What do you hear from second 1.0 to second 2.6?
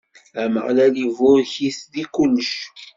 iburek-it di kullec.